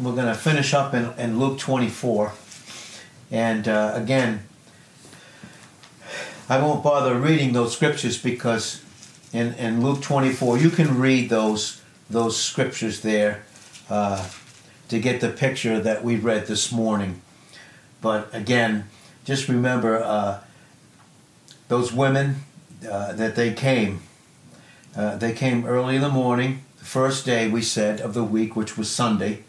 [0.00, 2.32] we're going to finish up in, in Luke 24.
[3.30, 4.44] And uh, again,
[6.48, 8.82] I won't bother reading those scriptures because
[9.32, 13.44] in, in Luke 24, you can read those, those scriptures there
[13.90, 14.28] uh,
[14.88, 17.20] to get the picture that we read this morning.
[18.00, 18.88] But again,
[19.24, 20.40] just remember uh,
[21.68, 22.36] those women
[22.90, 24.00] uh, that they came.
[24.96, 28.56] Uh, they came early in the morning, the first day we said of the week,
[28.56, 29.44] which was Sunday,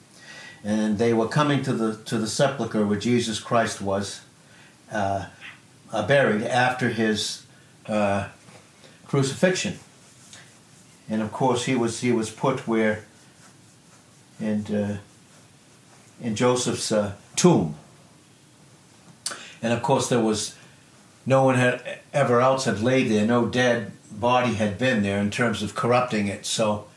[0.64, 4.22] and they were coming to the to the sepulcher where Jesus Christ was
[4.92, 5.26] uh,
[5.92, 7.46] uh, buried after his
[7.88, 8.28] uh,
[9.08, 9.80] crucifixion,
[11.10, 13.06] and of course he was he was put where
[14.40, 15.00] in
[16.22, 16.94] in Joseph's
[17.36, 17.76] tomb
[19.62, 20.56] and of course, there was
[21.26, 23.26] no one had ever else had laid there.
[23.26, 26.46] No dead body had been there in terms of corrupting it.
[26.46, 26.88] So,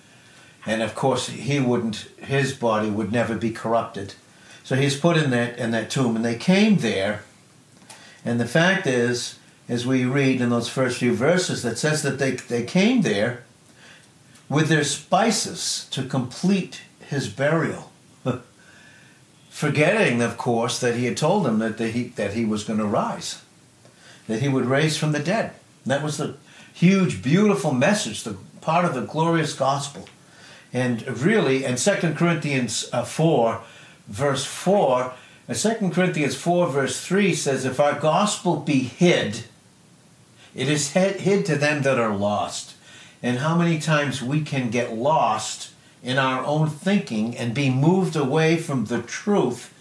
[0.67, 2.09] and of course, he wouldn't.
[2.19, 4.15] His body would never be corrupted.
[4.63, 7.23] So he's put in that in that tomb, and they came there.
[8.25, 12.19] And the fact is, as we read in those first few verses, that says that
[12.19, 13.45] they they came there
[14.49, 17.91] with their spices to complete his burial
[19.55, 22.85] forgetting, of course, that he had told them that, he, that he was going to
[22.85, 23.41] rise,
[24.27, 25.53] that he would raise from the dead.
[25.87, 26.37] That was the
[26.73, 30.09] huge, beautiful message, the part of the glorious gospel.
[30.75, 33.63] And really, in 2 Corinthians uh, 4,
[34.09, 35.15] verse 4,
[35.49, 39.45] uh, 2 Corinthians 4, verse 3 says, If our gospel be hid,
[40.53, 42.75] it is hid to them that are lost.
[43.23, 45.71] And how many times we can get lost
[46.03, 49.73] in our own thinking and be moved away from the truth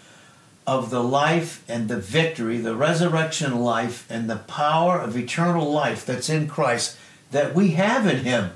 [0.66, 6.06] of the life and the victory, the resurrection life and the power of eternal life
[6.06, 6.96] that's in Christ
[7.32, 8.52] that we have in Him.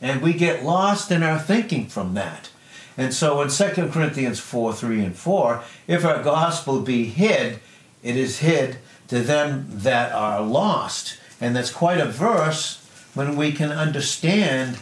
[0.00, 2.50] And we get lost in our thinking from that.
[2.96, 7.60] And so in 2 Corinthians 4 3 and 4, if our gospel be hid,
[8.02, 8.78] it is hid
[9.08, 11.18] to them that are lost.
[11.40, 14.78] And that's quite a verse when we can understand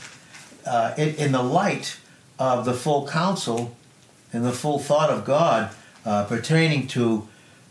[0.66, 1.98] uh, it, in the light
[2.38, 3.76] of the full counsel
[4.32, 5.70] and the full thought of God
[6.04, 7.26] uh, pertaining to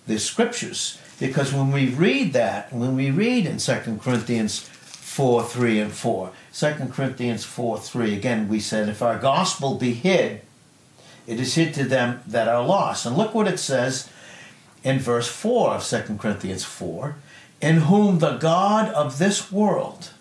[0.08, 1.00] the scriptures.
[1.20, 4.70] Because when we read that, when we read in 2 Corinthians
[5.18, 9.94] 4 3 and 4, 2 Corinthians 4 3, again, we said, If our gospel be
[9.94, 10.42] hid,
[11.26, 13.04] it is hid to them that are lost.
[13.04, 14.12] And look what it says
[14.84, 17.16] in verse 4 of 2 Corinthians 4
[17.60, 20.12] In whom the God of this world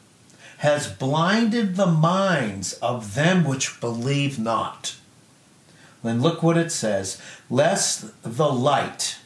[0.58, 4.96] has blinded the minds of them which believe not.
[6.02, 7.20] Then look what it says
[7.50, 9.18] lest the light,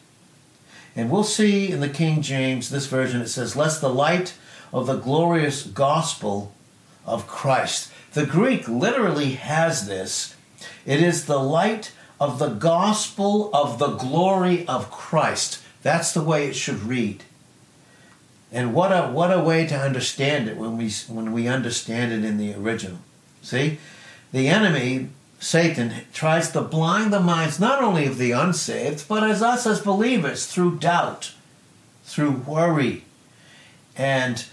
[0.97, 4.35] and we'll see in the King James, this version, it says, lest the light
[4.73, 6.53] of the glorious gospel
[7.07, 7.91] of Christ.
[8.13, 10.35] The Greek literally has this.
[10.85, 15.63] It is the light of the gospel of the glory of Christ.
[15.83, 17.25] That's the way it should read.
[18.53, 22.29] And what a what a way to understand it when we when we understand it
[22.29, 22.99] in the original.
[23.43, 23.79] See,
[24.33, 29.41] the enemy Satan tries to blind the minds not only of the unsaved, but as
[29.41, 31.33] us as believers through doubt,
[32.05, 33.05] through worry.
[33.97, 34.45] And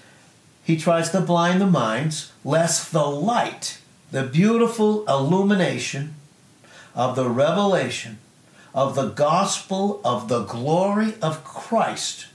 [0.67, 3.79] he tries to blind the minds lest the light,
[4.11, 6.13] the beautiful illumination
[6.94, 8.19] of the revelation
[8.75, 12.27] of the gospel of the glory of Christ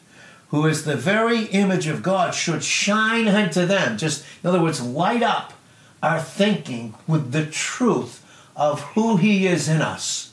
[0.52, 3.96] who is the very image of God, should shine unto them.
[3.96, 5.54] Just, in other words, light up
[6.02, 8.22] our thinking with the truth
[8.54, 10.31] of who He is in us,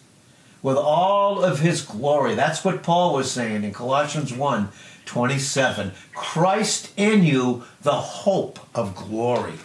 [0.62, 2.36] with all of His glory.
[2.36, 4.70] That's what Paul was saying in Colossians 1
[5.06, 5.92] 27.
[6.14, 9.56] Christ in you, the hope of glory.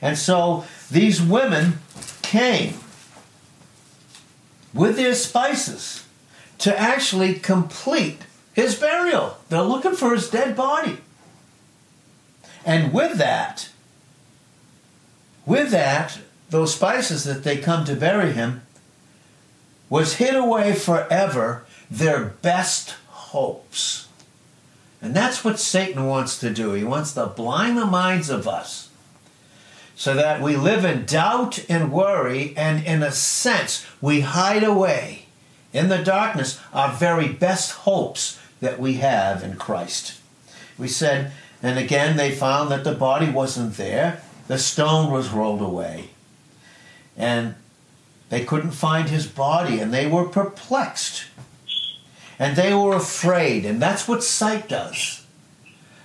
[0.00, 1.80] And so these women
[2.22, 2.74] came
[4.72, 6.06] with their spices
[6.58, 8.18] to actually complete
[8.52, 9.38] his burial.
[9.48, 10.98] They're looking for his dead body.
[12.64, 13.70] And with that,
[15.46, 16.20] with that,
[16.50, 18.62] those spices that they come to bury him
[19.90, 24.08] was hid away forever their best hopes.
[25.02, 26.72] And that's what Satan wants to do.
[26.72, 28.88] He wants to blind the minds of us
[30.00, 35.26] so that we live in doubt and worry, and in a sense, we hide away
[35.74, 40.18] in the darkness our very best hopes that we have in Christ.
[40.78, 41.32] We said,
[41.62, 46.10] and again, they found that the body wasn't there, the stone was rolled away.
[47.14, 47.54] And
[48.30, 51.26] they couldn't find his body, and they were perplexed.
[52.38, 55.26] And they were afraid, and that's what sight does.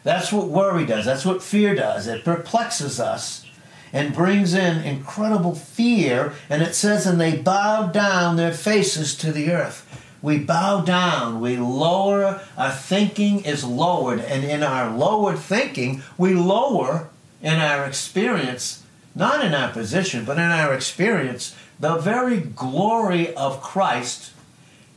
[0.04, 1.06] That's what worry does.
[1.06, 2.08] That's what fear does.
[2.08, 3.46] It perplexes us
[3.94, 6.34] and brings in incredible fear.
[6.50, 9.84] And it says, and they bowed down their faces to the earth.
[10.22, 16.34] We bow down, we lower, our thinking is lowered, and in our lowered thinking, we
[16.34, 17.10] lower
[17.44, 18.84] in our experience,
[19.14, 24.32] not in our position, but in our experience, the very glory of Christ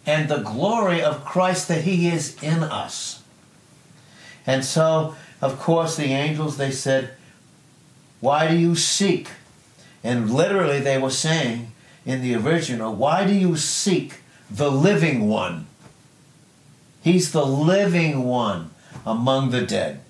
[0.07, 3.23] and the glory of Christ that He is in us.
[4.47, 7.11] And so, of course, the angels, they said,
[8.21, 9.29] Why do you seek?
[10.03, 11.73] And literally, they were saying
[12.07, 14.21] in the original, Why do you seek
[14.51, 15.67] the living one?
[17.03, 18.71] He's the living one
[19.05, 20.01] among the dead.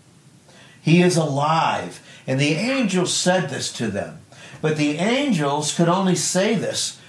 [0.80, 2.00] He is alive.
[2.26, 4.20] And the angels said this to them.
[4.60, 7.00] But the angels could only say this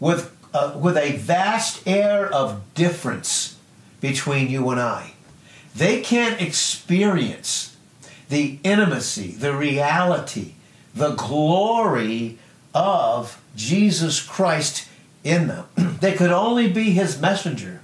[0.00, 3.58] with, uh, with a vast air of difference
[4.00, 5.14] between you and I.
[5.74, 7.76] They can't experience
[8.28, 10.54] the intimacy, the reality,
[10.94, 12.38] the glory
[12.72, 14.88] of Jesus Christ
[15.22, 15.66] in them.
[16.00, 17.80] they could only be his messenger.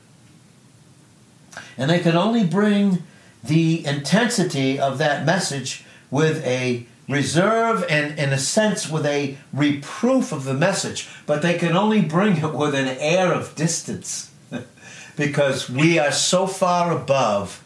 [1.76, 3.02] And they could only bring
[3.42, 10.32] the intensity of that message with a reserve and, in a sense, with a reproof
[10.32, 11.08] of the message.
[11.26, 14.30] But they can only bring it with an air of distance
[15.16, 17.62] because we are so far above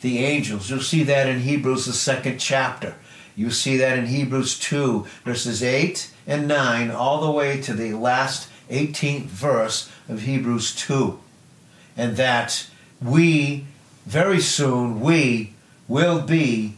[0.00, 0.68] the angels.
[0.68, 2.94] You'll see that in Hebrews, the second chapter.
[3.36, 7.92] You see that in Hebrews 2, verses 8 and 9, all the way to the
[7.92, 11.18] last 18th verse of Hebrews 2.
[11.96, 12.66] And that
[13.00, 13.66] we,
[14.06, 15.54] very soon, we
[15.86, 16.74] will be,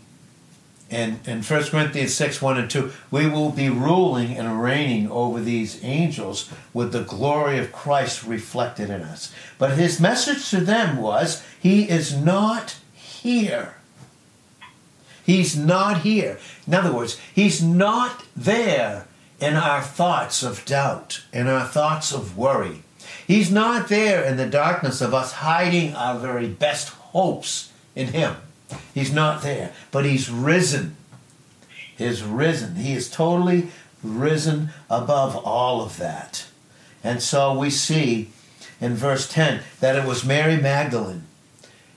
[0.91, 5.41] in, in 1 Corinthians 6 1 and 2, we will be ruling and reigning over
[5.41, 9.33] these angels with the glory of Christ reflected in us.
[9.57, 13.77] But his message to them was, He is not here.
[15.25, 16.39] He's not here.
[16.67, 19.07] In other words, He's not there
[19.39, 22.83] in our thoughts of doubt, in our thoughts of worry.
[23.27, 28.35] He's not there in the darkness of us hiding our very best hopes in Him.
[28.95, 30.97] He's not there, but He's risen.
[31.97, 32.77] He's risen.
[32.77, 33.69] He is totally
[34.03, 36.47] risen above all of that.
[37.05, 38.31] And so we see
[38.81, 41.25] in verse 10 that it was Mary Magdalene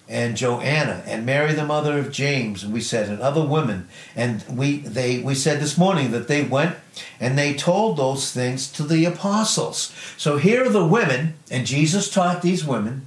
[0.10, 4.44] and Joanna and Mary the mother of James and we said and other women and
[4.50, 6.76] we they we said this morning that they went
[7.20, 9.94] and they told those things to the apostles.
[10.18, 13.06] So here are the women and Jesus taught these women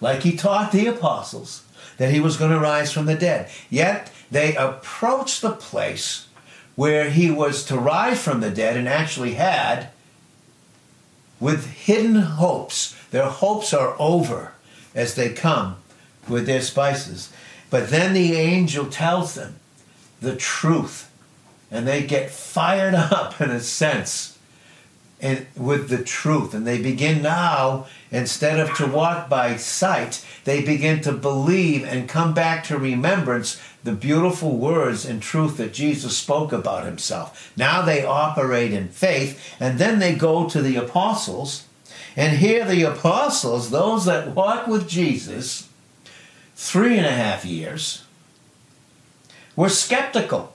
[0.00, 1.62] like he taught the apostles
[1.98, 3.50] that he was going to rise from the dead.
[3.70, 6.26] Yet they approached the place
[6.74, 9.88] where he was to rise from the dead and actually had
[11.38, 12.96] with hidden hopes.
[13.10, 14.52] Their hopes are over
[14.94, 15.76] as they come
[16.28, 17.30] with their spices.
[17.68, 19.56] But then the angel tells them
[20.20, 21.10] the truth,
[21.70, 24.31] and they get fired up in a sense
[25.22, 26.52] and with the truth.
[26.52, 32.08] And they begin now, instead of to walk by sight, they begin to believe and
[32.08, 37.52] come back to remembrance the beautiful words and truth that Jesus spoke about himself.
[37.56, 41.66] Now they operate in faith, and then they go to the apostles.
[42.16, 45.68] And here, the apostles, those that walk with Jesus,
[46.54, 48.04] three and a half years,
[49.56, 50.54] were skeptical.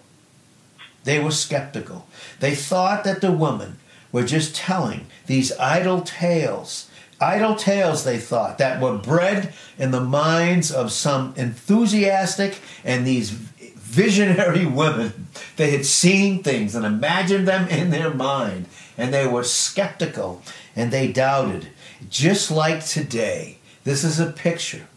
[1.04, 2.06] They were skeptical.
[2.40, 3.80] They thought that the women
[4.12, 6.90] were just telling these idle tales.
[7.20, 13.32] Idle tales, they thought, that were bred in the minds of some enthusiastic and these
[13.32, 15.28] visionary women.
[15.56, 18.68] They had seen things and imagined them in their mind,
[18.98, 20.42] and they were skeptical
[20.76, 21.70] and they doubted.
[22.10, 24.88] Just like today, this is a picture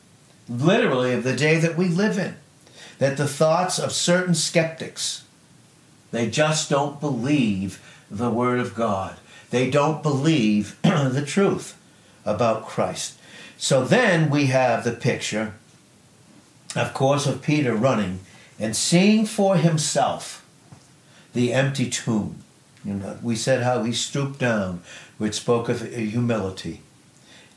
[0.50, 2.35] literally of the day that we live in.
[2.99, 5.25] That the thoughts of certain skeptics,
[6.11, 7.80] they just don't believe
[8.11, 9.17] the Word of God.
[9.50, 11.79] They don't believe the truth
[12.25, 13.19] about Christ.
[13.57, 15.55] So then we have the picture,
[16.75, 18.21] of course, of Peter running
[18.59, 20.47] and seeing for himself
[21.33, 22.43] the empty tomb.
[22.85, 24.83] You know, we said how he stooped down,
[25.19, 26.81] which spoke of humility.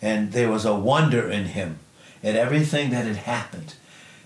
[0.01, 1.79] And there was a wonder in him
[2.21, 3.75] at everything that had happened.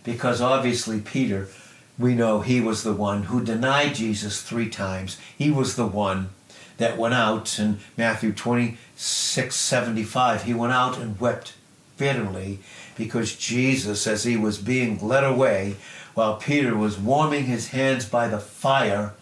[0.03, 1.49] Because obviously, Peter,
[1.97, 5.17] we know he was the one who denied Jesus three times.
[5.37, 6.29] He was the one
[6.77, 10.43] that went out in Matthew 26 75.
[10.43, 11.53] He went out and wept
[11.97, 12.59] bitterly
[12.95, 15.75] because Jesus, as he was being led away,
[16.13, 19.13] while Peter was warming his hands by the fire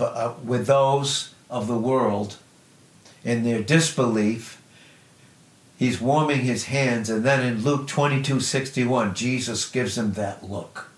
[0.00, 2.36] uh, with those of the world
[3.24, 4.60] in their disbelief,
[5.76, 10.88] He's warming his hands, and then in Luke 22 61, Jesus gives him that look.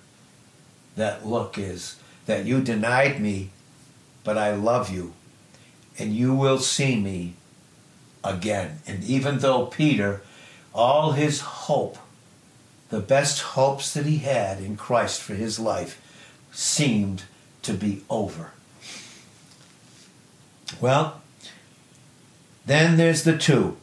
[0.97, 3.51] That look is that you denied me
[4.27, 5.13] but I love you,
[6.01, 7.35] and you will see me
[8.25, 8.81] again.
[8.85, 10.23] And even though Peter,
[10.75, 11.97] all his hope,
[12.89, 16.03] the best hopes that he had in Christ for his life,
[16.51, 17.23] seemed
[17.63, 18.51] to be over.
[20.81, 21.23] Well,
[22.67, 23.77] then there's the two.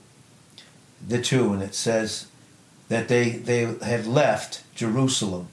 [1.08, 2.28] The two, and it says
[2.90, 5.48] that they, they had left Jerusalem.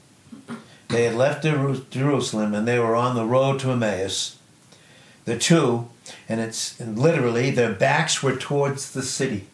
[0.91, 4.37] They had left Jerusalem and they were on the road to Emmaus.
[5.25, 5.87] The two,
[6.27, 9.47] and it's and literally their backs were towards the city.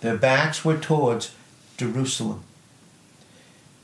[0.00, 1.34] Their backs were towards
[1.76, 2.44] Jerusalem.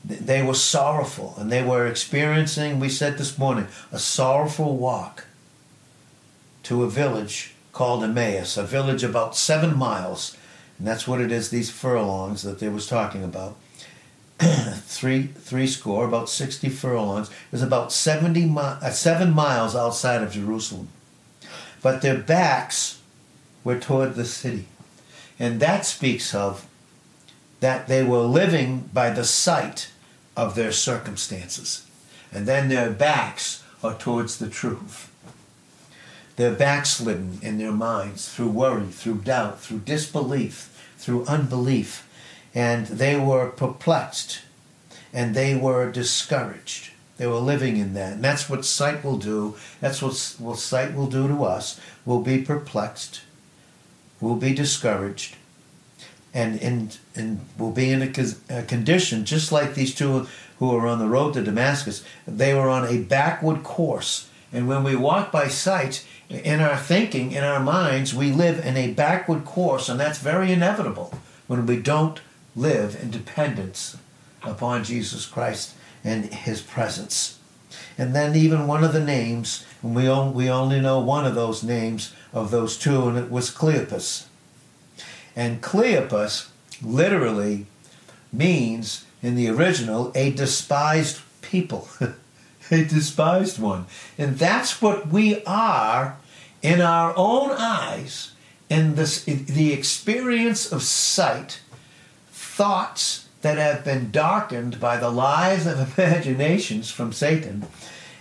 [0.03, 5.25] They were sorrowful and they were experiencing, we said this morning, a sorrowful walk
[6.63, 10.37] to a village called Emmaus, a village about seven miles.
[10.77, 13.55] And that's what it is, these furlongs that they was talking about.
[14.39, 17.29] three three score, about 60 furlongs.
[17.51, 20.89] is about 70 mi- uh, seven miles outside of Jerusalem.
[21.81, 22.99] But their backs
[23.63, 24.65] were toward the city.
[25.39, 26.67] And that speaks of
[27.59, 29.91] that they were living by the sight
[30.35, 31.85] of their circumstances.
[32.31, 35.11] And then their backs are towards the truth.
[36.35, 42.04] They're backslidden in their minds through worry, through doubt, through disbelief, through unbelief.
[42.55, 44.41] And they were perplexed
[45.13, 46.91] and they were discouraged.
[47.17, 48.13] They were living in that.
[48.13, 49.55] And that's what sight will do.
[49.79, 50.13] That's what,
[50.57, 51.79] sight will do to us.
[52.05, 53.21] We'll be perplexed.
[54.19, 55.35] We'll be discouraged.
[56.33, 58.11] And, and, and we'll be in a,
[58.49, 60.27] a condition just like these two
[60.59, 62.03] who were on the road to Damascus.
[62.27, 64.29] They were on a backward course.
[64.51, 68.77] And when we walk by sight, in our thinking, in our minds, we live in
[68.77, 71.13] a backward course, and that's very inevitable
[71.47, 72.19] when we don't
[72.55, 73.97] live in dependence
[74.43, 77.39] upon Jesus Christ and his presence.
[77.97, 81.35] And then even one of the names, and we, on, we only know one of
[81.35, 84.25] those names of those two, and it was Cleopas.
[85.35, 86.49] And Cleopas
[86.81, 87.65] literally
[88.31, 91.87] means, in the original, a despised people.
[92.71, 93.85] a despised one.
[94.17, 96.17] And that's what we are
[96.61, 98.31] in our own eyes,
[98.69, 101.59] in, this, in the experience of sight,
[102.55, 107.67] thoughts that have been darkened by the lies of imaginations from Satan,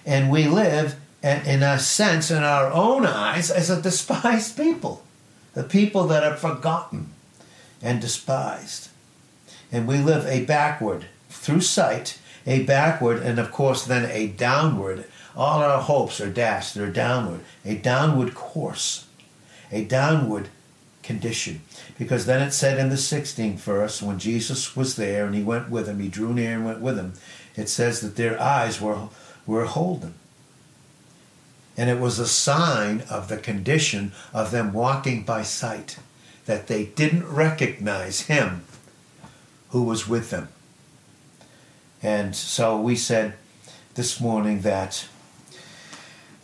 [0.05, 5.05] and we live, in a sense, in our own eyes, as a despised people,
[5.55, 7.13] the people that are forgotten
[7.81, 8.89] and despised.
[9.71, 15.05] And we live a backward, through sight, a backward, and of course then a downward.
[15.37, 19.07] All our hopes are dashed, they're downward, a downward course,
[19.71, 20.49] a downward
[21.05, 21.61] condition.
[21.99, 25.71] Because then it said in the 16th verse, when Jesus was there and he went
[25.71, 27.13] with him, he drew near and went with him,
[27.55, 29.09] it says that their eyes were,
[29.47, 30.15] were holden.
[31.77, 35.99] And it was a sign of the condition of them walking by sight,
[36.47, 38.65] that they didn't recognize him
[39.71, 40.49] who was with them.
[42.03, 43.35] And so we said
[43.95, 45.09] this morning that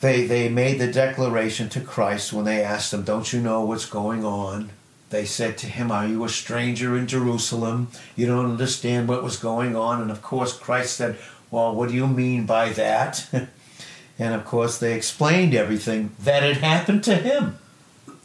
[0.01, 3.87] they, they made the declaration to Christ when they asked him, Don't you know what's
[3.87, 4.71] going on?
[5.11, 7.89] They said to him, Are you a stranger in Jerusalem?
[8.17, 10.01] You don't understand what was going on.
[10.01, 11.19] And of course, Christ said,
[11.51, 13.29] Well, what do you mean by that?
[14.19, 17.59] and of course, they explained everything that had happened to him.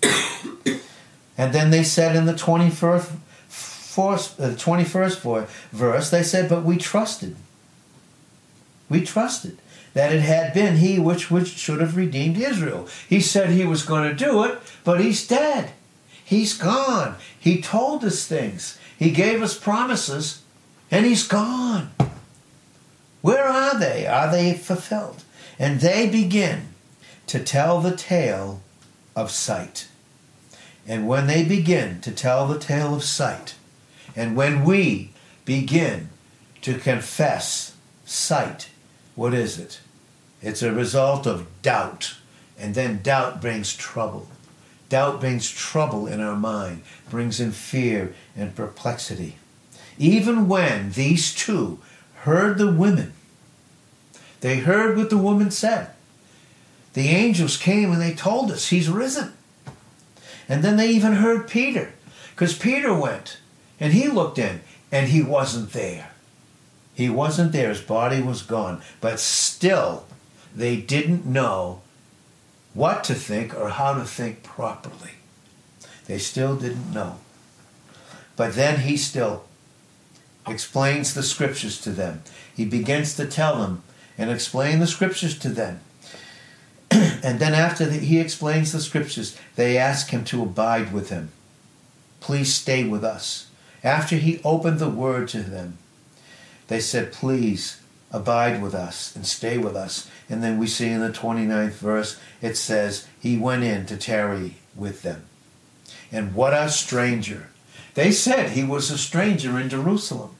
[1.37, 3.11] and then they said in the 21st,
[3.97, 7.35] uh, 21st verse, they said, But we trusted.
[8.87, 9.57] We trusted
[9.95, 12.87] that it had been he which, which should have redeemed Israel.
[13.07, 15.71] He said he was going to do it, but he's dead.
[16.23, 17.15] He's gone.
[17.39, 18.77] He told us things.
[18.99, 20.41] He gave us promises,
[20.91, 21.91] and he's gone.
[23.21, 24.05] Where are they?
[24.05, 25.23] Are they fulfilled?
[25.57, 26.73] And they begin
[27.27, 28.61] to tell the tale
[29.15, 29.87] of sight.
[30.85, 33.55] And when they begin to tell the tale of sight,
[34.13, 35.11] and when we
[35.45, 36.09] begin
[36.63, 38.67] to confess sight,
[39.15, 39.79] what is it?
[40.41, 42.15] It's a result of doubt.
[42.57, 44.27] And then doubt brings trouble.
[44.87, 49.35] Doubt brings trouble in our mind, brings in fear and perplexity.
[49.97, 51.79] Even when these two
[52.23, 53.13] heard the women,
[54.41, 55.89] they heard what the woman said.
[56.93, 59.33] The angels came and they told us he's risen.
[60.47, 61.93] And then they even heard Peter,
[62.31, 63.37] because Peter went
[63.79, 66.11] and he looked in and he wasn't there.
[66.95, 68.81] He wasn't there, his body was gone.
[69.01, 70.05] But still,
[70.55, 71.81] they didn't know
[72.73, 75.11] what to think or how to think properly.
[76.07, 77.17] They still didn't know.
[78.37, 79.43] But then he still
[80.47, 82.23] explains the scriptures to them.
[82.55, 83.83] He begins to tell them
[84.17, 85.81] and explain the scriptures to them.
[86.91, 91.29] and then after the, he explains the scriptures, they ask him to abide with him.
[92.19, 93.47] Please stay with us.
[93.83, 95.77] After he opened the word to them,
[96.67, 97.81] they said, Please
[98.11, 100.09] abide with us and stay with us.
[100.29, 104.55] And then we see in the 29th verse, it says, He went in to tarry
[104.75, 105.25] with them.
[106.11, 107.49] And what a stranger.
[107.93, 110.31] They said he was a stranger in Jerusalem.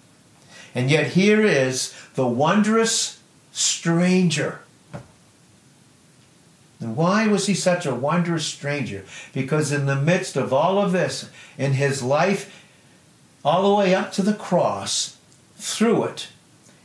[0.74, 3.20] And yet here is the wondrous
[3.52, 4.60] stranger.
[6.82, 9.06] And why was he such a wondrous stranger?
[9.34, 12.64] Because in the midst of all of this, in his life,
[13.44, 15.15] all the way up to the cross,
[15.56, 16.28] through it,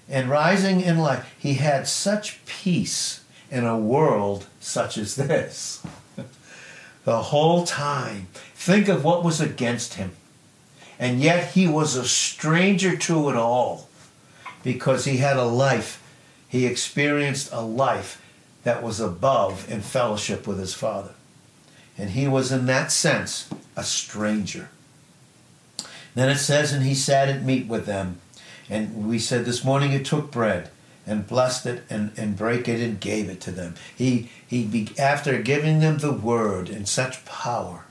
[0.09, 5.83] and rising in life, he had such peace in a world such as this.
[7.05, 8.29] the whole time.
[8.55, 10.13] Think of what was against him.
[10.99, 13.89] And yet he was a stranger to it all
[14.63, 16.03] because he had a life.
[16.47, 18.23] He experienced a life
[18.65, 21.15] that was above in fellowship with his Father.
[21.97, 24.69] And he was, in that sense, a stranger.
[26.15, 28.21] Then it says, and he sat at meat with them.
[28.71, 30.71] And we said this morning he took bread
[31.07, 33.75] and blessed it and, and break it and gave it to them.
[33.97, 37.85] He, he be, after giving them the word in such power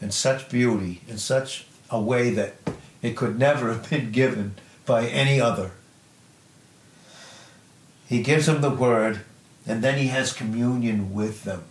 [0.00, 2.54] and such beauty in such a way that
[3.02, 4.54] it could never have been given
[4.86, 5.72] by any other.
[8.08, 9.20] He gives them the word
[9.66, 11.64] and then he has communion with them.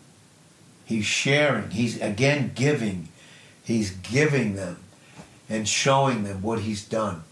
[0.86, 3.10] He's sharing, he's again giving.
[3.64, 4.78] He's giving them
[5.50, 7.24] and showing them what he's done,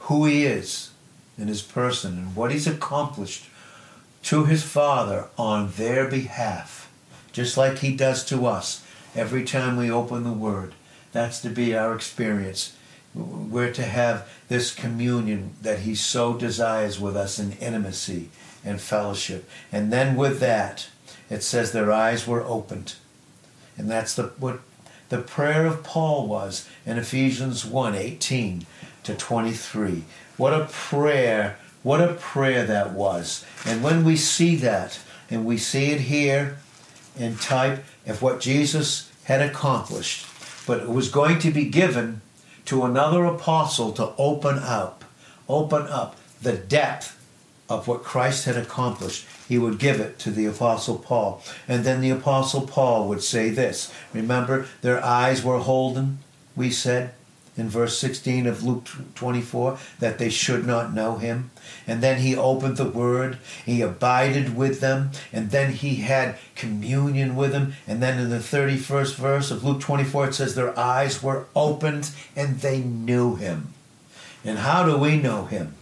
[0.00, 0.90] who he is
[1.36, 3.46] in his person, and what he's accomplished
[4.24, 6.90] to his Father on their behalf,
[7.32, 10.74] just like he does to us every time we open the Word.
[11.12, 12.76] That's to be our experience.
[13.14, 18.28] We're to have this communion that he so desires with us in intimacy
[18.64, 19.48] and fellowship.
[19.72, 20.88] And then with that,
[21.30, 22.94] it says their eyes were opened.
[23.76, 24.60] And that's the what
[25.08, 28.66] the prayer of Paul was in Ephesians 1 18
[29.08, 30.04] to 23.
[30.36, 33.44] What a prayer, what a prayer that was.
[33.64, 36.58] And when we see that, and we see it here
[37.18, 40.26] in type of what Jesus had accomplished,
[40.66, 42.20] but it was going to be given
[42.66, 45.06] to another apostle to open up,
[45.48, 47.14] open up the depth
[47.66, 51.42] of what Christ had accomplished, he would give it to the Apostle Paul.
[51.66, 53.92] And then the Apostle Paul would say this.
[54.12, 56.18] Remember, their eyes were holden,
[56.56, 57.12] we said
[57.58, 61.50] in verse 16 of Luke 24, that they should not know him.
[61.86, 67.34] And then he opened the word, he abided with them, and then he had communion
[67.36, 67.74] with them.
[67.86, 72.10] And then in the 31st verse of Luke 24, it says, Their eyes were opened
[72.36, 73.74] and they knew him.
[74.44, 75.74] And how do we know him?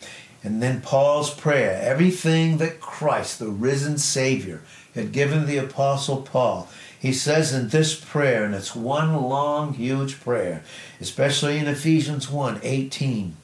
[0.47, 4.63] And then Paul's prayer, everything that Christ, the risen Savior,
[4.95, 6.69] had given the Apostle Paul.
[6.97, 10.63] He says in this prayer, and it's one long, huge prayer,
[11.01, 13.37] especially in Ephesians 1 18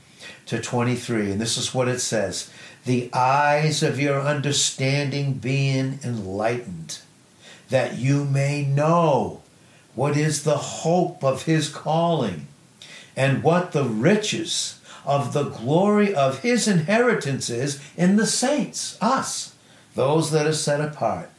[0.46, 1.32] to 23.
[1.32, 2.52] And this is what it says
[2.84, 7.00] The eyes of your understanding being enlightened,
[7.68, 9.42] that you may know
[9.96, 12.46] what is the hope of his calling,
[13.16, 19.54] and what the riches of the glory of his inheritances in the saints, us,
[19.94, 21.30] those that are set apart.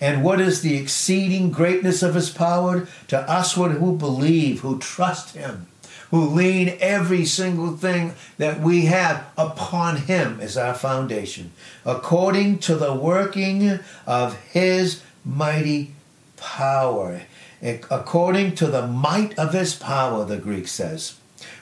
[0.00, 5.34] And what is the exceeding greatness of his power to us who believe, who trust
[5.34, 5.66] him,
[6.10, 11.52] who lean every single thing that we have upon him as our foundation,
[11.86, 15.94] according to the working of his mighty
[16.36, 17.22] power,
[17.62, 21.14] according to the might of his power, the Greek says,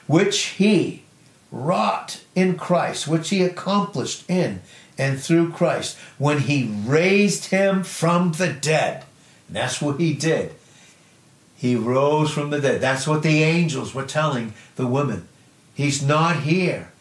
[0.07, 1.03] which he,
[1.51, 4.61] wrought in Christ, which he accomplished in
[4.97, 9.03] and through Christ when he raised him from the dead.
[9.47, 10.53] And that's what he did.
[11.55, 12.81] He rose from the dead.
[12.81, 15.27] That's what the angels were telling the women.
[15.73, 16.91] He's not here.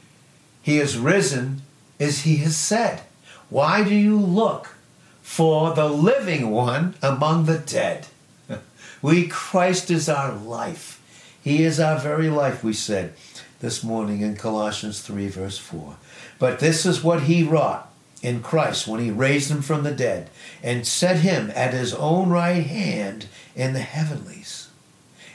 [0.62, 1.62] He is risen
[1.98, 3.02] as he has said.
[3.48, 4.74] Why do you look
[5.22, 8.08] for the living one among the dead?
[9.02, 11.00] We, Christ is our life.
[11.42, 13.14] He is our very life, we said
[13.60, 15.96] this morning in Colossians 3, verse 4.
[16.38, 17.90] But this is what he wrought
[18.22, 20.30] in Christ when he raised him from the dead
[20.62, 24.68] and set him at his own right hand in the heavenlies.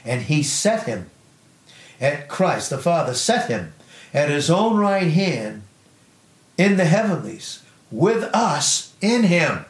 [0.04, 1.10] And he set him
[2.00, 3.74] at Christ, the Father, set him
[4.12, 5.62] at his own right hand
[6.58, 9.64] in the heavenlies with us in him.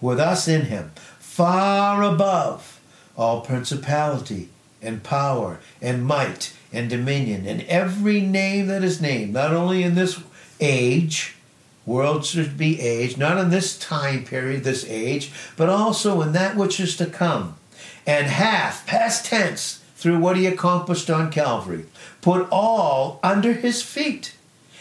[0.00, 2.80] With us in him, far above
[3.16, 4.48] all principality
[4.80, 9.94] and power and might and dominion and every name that is named, not only in
[9.94, 10.20] this
[10.60, 11.36] age,
[11.86, 16.56] world should be aged, not in this time period, this age, but also in that
[16.56, 17.56] which is to come.
[18.06, 21.84] And hath, past tense, through what he accomplished on Calvary,
[22.22, 24.34] put all under his feet,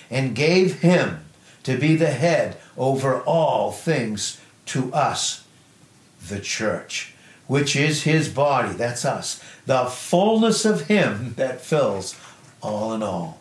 [0.09, 1.25] and gave him
[1.63, 5.45] to be the head over all things to us,
[6.27, 7.13] the church,
[7.49, 12.15] which is his body, that's us, the fullness of him that fills
[12.61, 13.39] all in all.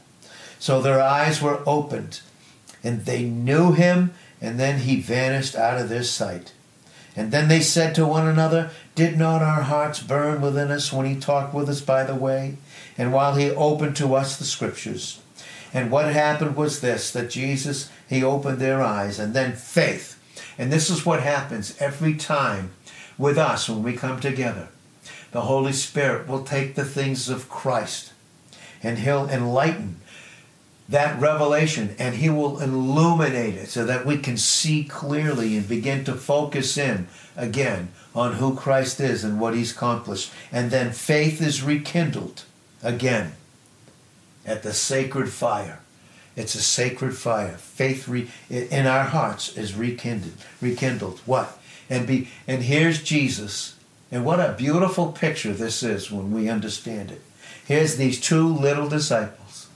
[0.58, 2.22] So their eyes were opened,
[2.82, 6.54] and they knew him, and then he vanished out of their sight.
[7.14, 11.04] And then they said to one another, Did not our hearts burn within us when
[11.04, 12.56] he talked with us by the way,
[12.96, 15.20] and while he opened to us the scriptures?
[15.74, 20.14] And what happened was this that Jesus, he opened their eyes, and then faith.
[20.56, 22.70] And this is what happens every time
[23.18, 24.68] with us when we come together.
[25.32, 28.12] The Holy Spirit will take the things of Christ
[28.82, 30.00] and he'll enlighten
[30.88, 36.04] that revelation and he will illuminate it so that we can see clearly and begin
[36.04, 40.32] to focus in again on who Christ is and what he's accomplished.
[40.50, 42.44] And then faith is rekindled
[42.82, 43.32] again
[44.46, 45.80] at the sacred fire.
[46.36, 47.56] It's a sacred fire.
[47.58, 50.36] Faith re, in our hearts is rekindled.
[50.60, 51.18] Rekindled.
[51.26, 51.58] What?
[51.90, 53.76] And be and here's Jesus.
[54.10, 57.22] And what a beautiful picture this is when we understand it.
[57.66, 59.68] Here's these two little disciples.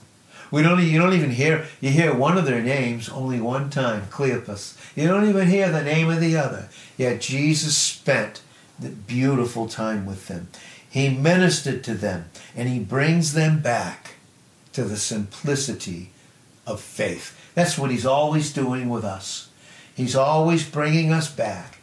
[0.51, 4.07] We don't you don't even hear you hear one of their names only one time,
[4.07, 4.77] Cleopas.
[4.95, 6.69] You don't even hear the name of the other.
[6.97, 8.41] Yet Jesus spent
[8.79, 10.49] the beautiful time with them.
[10.89, 14.15] He ministered to them and he brings them back
[14.73, 16.11] to the simplicity
[16.65, 17.35] of faith.
[17.55, 19.49] That's what he's always doing with us.
[19.95, 21.79] He's always bringing us back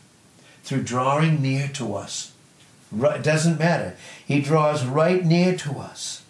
[0.71, 2.31] through drawing near to us.
[2.97, 3.97] It doesn't matter.
[4.25, 6.23] He draws right near to us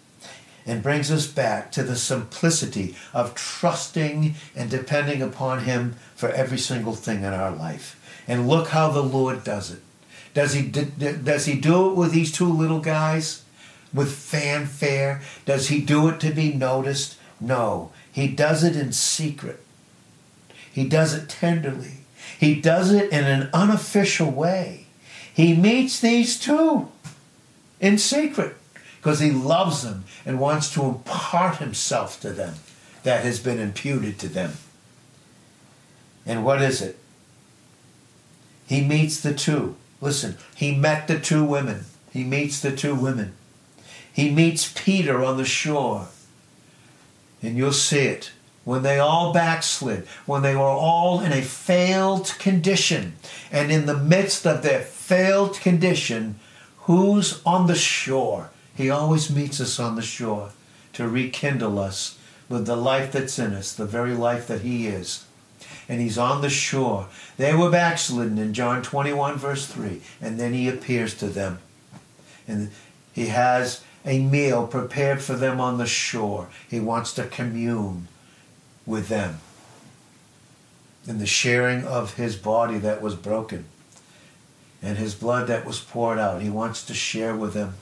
[0.65, 6.57] and brings us back to the simplicity of trusting and depending upon him for every
[6.57, 8.01] single thing in our life.
[8.27, 9.81] And look how the Lord does it.
[10.33, 13.43] Does he, does he do it with these two little guys?
[13.93, 15.21] With fanfare?
[15.45, 17.15] Does he do it to be noticed?
[17.39, 17.91] No.
[18.11, 19.63] He does it in secret.
[20.73, 22.00] He does it tenderly.
[22.39, 24.87] He does it in an unofficial way.
[25.33, 26.89] He meets these two
[27.79, 28.55] in secret
[28.97, 32.55] because he loves them and wants to impart himself to them
[33.03, 34.53] that has been imputed to them.
[36.25, 36.97] And what is it?
[38.67, 39.75] He meets the two.
[39.99, 41.85] Listen, he met the two women.
[42.11, 43.33] He meets the two women.
[44.13, 46.07] He meets Peter on the shore.
[47.41, 48.31] And you'll see it.
[48.63, 53.15] When they all backslid, when they were all in a failed condition,
[53.51, 56.39] and in the midst of their failed condition,
[56.81, 58.51] who's on the shore?
[58.75, 60.51] He always meets us on the shore
[60.93, 62.17] to rekindle us
[62.49, 65.25] with the life that's in us, the very life that He is.
[65.89, 67.07] And He's on the shore.
[67.37, 71.59] They were backslidden in John 21, verse 3, and then He appears to them.
[72.47, 72.69] And
[73.11, 76.49] He has a meal prepared for them on the shore.
[76.69, 78.07] He wants to commune
[78.91, 79.39] with them
[81.07, 83.65] in the sharing of his body that was broken
[84.83, 86.41] and his blood that was poured out.
[86.41, 87.73] He wants to share with them.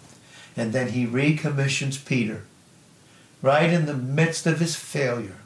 [0.56, 2.44] And then he recommissions Peter
[3.42, 5.38] right in the midst of his failure.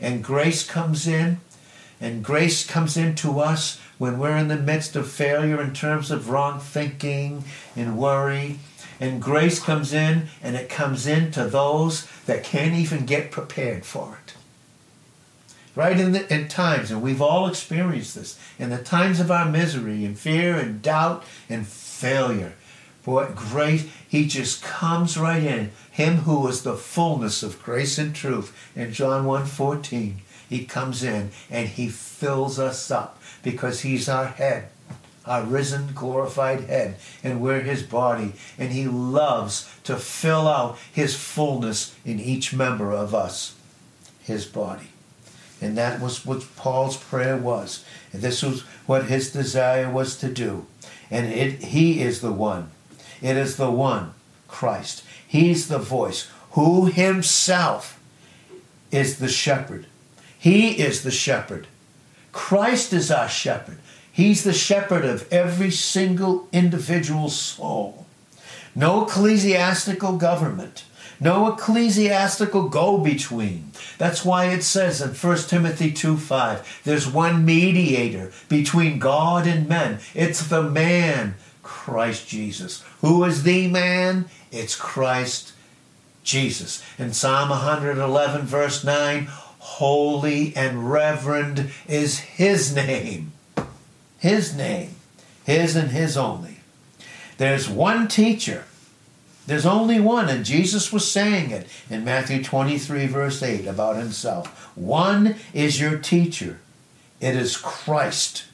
[0.00, 1.38] And grace comes in,
[2.00, 6.30] and grace comes into us when we're in the midst of failure in terms of
[6.30, 7.44] wrong thinking
[7.76, 8.58] and worry
[9.00, 13.86] and grace comes in, and it comes in to those that can't even get prepared
[13.86, 14.34] for it.
[15.80, 19.50] Right in, the, in times, and we've all experienced this, in the times of our
[19.50, 22.52] misery and fear and doubt and failure.
[23.02, 25.70] Boy, grace, he just comes right in.
[25.90, 30.16] Him who is the fullness of grace and truth in John 1.14.
[30.50, 34.68] He comes in and he fills us up because he's our head
[35.24, 38.32] our risen, glorified head, and we're his body.
[38.58, 43.54] And he loves to fill out his fullness in each member of us,
[44.22, 44.88] his body.
[45.60, 47.84] And that was what Paul's prayer was.
[48.12, 50.66] And this was what his desire was to do.
[51.10, 52.70] And it, he is the one.
[53.20, 54.14] It is the one,
[54.48, 55.04] Christ.
[55.26, 58.00] He's the voice who himself
[58.90, 59.86] is the shepherd.
[60.38, 61.66] He is the shepherd.
[62.32, 63.78] Christ is our shepherd.
[64.10, 68.06] He's the shepherd of every single individual soul.
[68.74, 70.84] No ecclesiastical government,
[71.20, 73.72] no ecclesiastical go between.
[73.98, 79.68] That's why it says in 1 Timothy 2 5, there's one mediator between God and
[79.68, 80.00] men.
[80.14, 82.82] It's the man, Christ Jesus.
[83.00, 84.26] Who is the man?
[84.50, 85.52] It's Christ
[86.24, 86.82] Jesus.
[86.98, 89.28] In Psalm 111, verse 9,
[89.58, 93.32] Holy and reverend is his name.
[94.18, 94.96] His name.
[95.44, 96.60] His and his only.
[97.36, 98.64] There's one teacher.
[99.50, 104.46] There's only one, and Jesus was saying it in Matthew 23, verse 8, about himself.
[104.76, 106.60] One is your teacher.
[107.18, 108.44] It is Christ.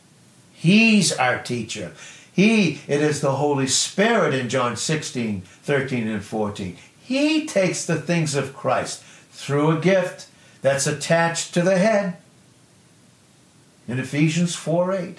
[0.55, 1.93] He's our teacher.
[2.33, 6.79] He, it is the Holy Spirit in John 16, 13, and 14.
[6.99, 10.29] He takes the things of Christ through a gift
[10.63, 12.17] that's attached to the head
[13.87, 15.19] in Ephesians 4 8.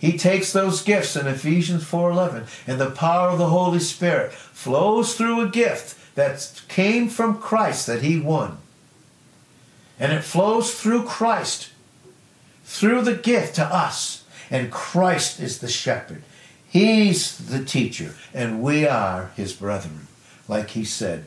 [0.00, 5.14] He takes those gifts in Ephesians 4:11 and the power of the Holy Spirit flows
[5.14, 8.56] through a gift that came from Christ that he won.
[9.98, 11.68] And it flows through Christ
[12.64, 16.22] through the gift to us and Christ is the shepherd.
[16.66, 20.06] He's the teacher and we are his brethren
[20.48, 21.26] like he said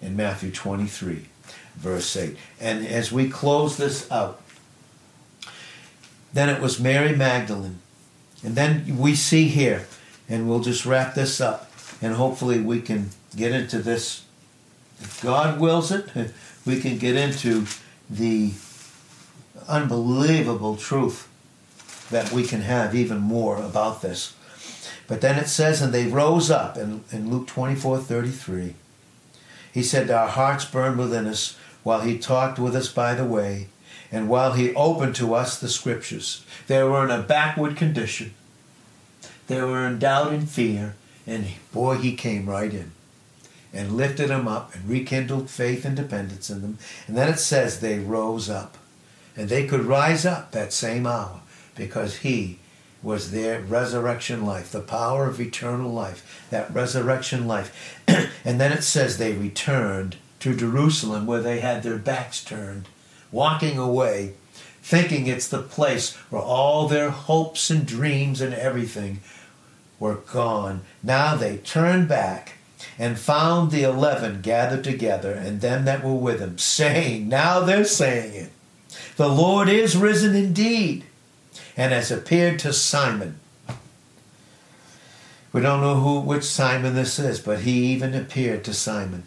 [0.00, 1.26] in Matthew 23
[1.74, 2.36] verse 8.
[2.60, 4.40] And as we close this out
[6.32, 7.80] then it was Mary Magdalene
[8.46, 9.88] and then we see here,
[10.28, 11.68] and we'll just wrap this up,
[12.00, 14.24] and hopefully we can get into this.
[15.00, 16.08] If God wills it,
[16.64, 17.66] we can get into
[18.08, 18.52] the
[19.66, 21.28] unbelievable truth
[22.10, 24.32] that we can have even more about this.
[25.08, 28.76] But then it says, and they rose up in, in Luke 24 33.
[29.72, 33.70] He said, Our hearts burned within us while he talked with us by the way
[34.12, 38.34] and while he opened to us the scriptures, they were in a backward condition.
[39.46, 42.92] They were in doubt and fear, and boy, he came right in
[43.72, 46.78] and lifted them up and rekindled faith and dependence in them.
[47.06, 48.78] And then it says they rose up.
[49.36, 51.40] And they could rise up that same hour
[51.74, 52.58] because he
[53.02, 58.00] was their resurrection life, the power of eternal life, that resurrection life.
[58.08, 62.88] and then it says they returned to Jerusalem where they had their backs turned
[63.32, 64.34] walking away,
[64.82, 69.20] thinking it's the place where all their hopes and dreams and everything
[69.98, 70.82] were gone.
[71.02, 72.54] Now they turned back
[72.98, 77.84] and found the eleven gathered together and them that were with him, saying, Now they're
[77.84, 78.50] saying it,
[79.16, 81.04] the Lord is risen indeed
[81.76, 83.38] and has appeared to Simon.
[85.52, 89.24] We don't know who which Simon this is, but he even appeared to Simon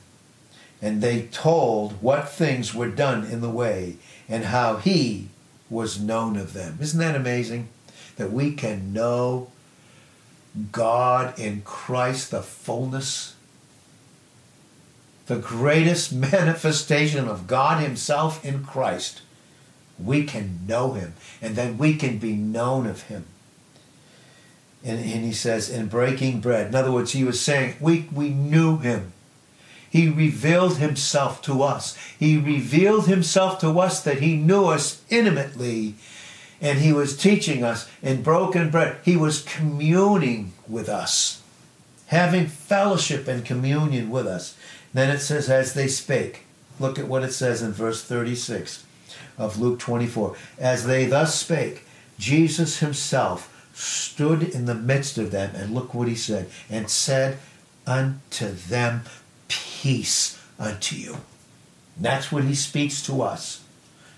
[0.82, 5.30] and they told what things were done in the way and how he
[5.70, 6.78] was known of them.
[6.82, 7.70] Isn't that amazing?
[8.18, 9.52] That we can know
[10.72, 13.36] God in Christ, the fullness,
[15.28, 19.22] the greatest manifestation of God Himself in Christ.
[19.98, 23.26] We can know Him, and then we can be known of Him.
[24.84, 26.68] And, and he says, in breaking bread.
[26.68, 29.12] In other words, he was saying, we, we knew Him.
[29.90, 31.98] He revealed himself to us.
[32.18, 35.96] He revealed himself to us that he knew us intimately
[36.62, 38.98] and he was teaching us in broken bread.
[39.04, 41.42] He was communing with us,
[42.08, 44.58] having fellowship and communion with us.
[44.94, 46.46] Then it says, as they spake.
[46.80, 48.86] Look at what it says in verse 36
[49.38, 50.36] of Luke 24.
[50.58, 51.84] As they thus spake,
[52.18, 57.38] Jesus himself stood in the midst of them, and look what he said, and said
[57.88, 59.04] unto them,
[59.50, 61.18] peace unto you.
[62.00, 63.62] That's what he speaks to us.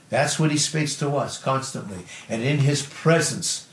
[0.10, 2.04] That's what he speaks to us constantly.
[2.30, 3.68] And in his presence,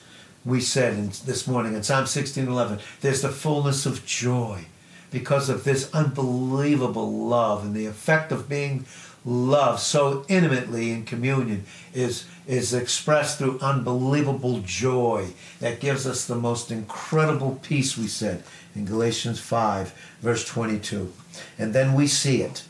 [0.44, 4.66] we said in, this morning in Psalm 16:11, there's the fullness of joy
[5.10, 8.86] because of this unbelievable love and the effect of being
[9.24, 15.26] loved so intimately in communion is is expressed through unbelievable joy
[15.60, 18.42] that gives us the most incredible peace we said
[18.74, 21.12] in Galatians 5 verse 22
[21.58, 22.64] and then we see it.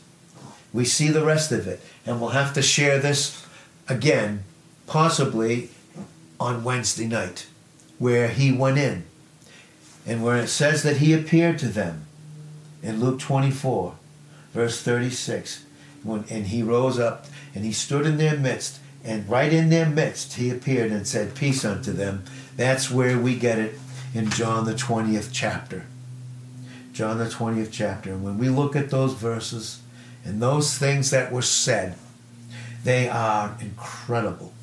[0.73, 1.81] We see the rest of it.
[2.05, 3.45] And we'll have to share this
[3.87, 4.43] again,
[4.87, 5.69] possibly
[6.39, 7.47] on Wednesday night,
[7.97, 9.05] where he went in
[10.05, 12.05] and where it says that he appeared to them
[12.81, 13.95] in Luke 24,
[14.53, 15.65] verse 36.
[16.03, 19.87] When, and he rose up and he stood in their midst, and right in their
[19.87, 22.23] midst he appeared and said, Peace unto them.
[22.55, 23.79] That's where we get it
[24.13, 25.85] in John the 20th chapter.
[26.93, 28.11] John the 20th chapter.
[28.11, 29.81] And when we look at those verses
[30.25, 31.95] and those things that were said,
[32.83, 34.53] they are incredible.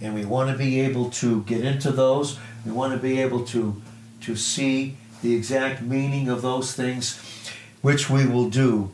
[0.00, 2.38] And we want to be able to get into those.
[2.64, 3.80] We want to be able to,
[4.22, 7.20] to see the exact meaning of those things,
[7.80, 8.90] which we will do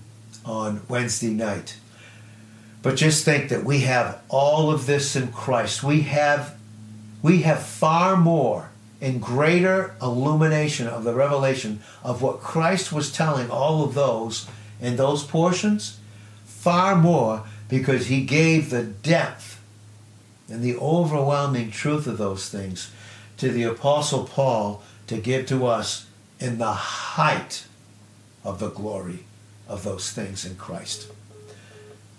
[0.48, 1.76] on Wednesday night.
[2.82, 5.82] But just think that we have all of this in Christ.
[5.82, 6.56] We have
[7.20, 13.50] we have far more in greater illumination of the revelation of what Christ was telling
[13.50, 14.48] all of those
[14.80, 15.98] in those portions,
[16.44, 19.61] far more because he gave the depth
[20.48, 22.90] and the overwhelming truth of those things
[23.37, 26.06] to the Apostle Paul to give to us
[26.38, 27.66] in the height
[28.44, 29.24] of the glory
[29.68, 31.09] of those things in Christ.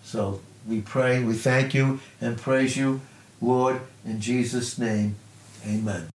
[0.04, 3.02] So we pray, we thank you and praise you,
[3.42, 5.16] Lord, in Jesus' name.
[5.66, 6.10] Amen.